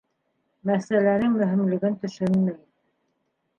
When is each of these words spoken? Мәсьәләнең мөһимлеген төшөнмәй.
Мәсьәләнең 0.69 1.35
мөһимлеген 1.43 2.01
төшөнмәй. 2.07 2.59